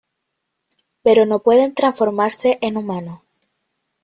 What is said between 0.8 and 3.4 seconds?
Pero no pueden transformarse en humano.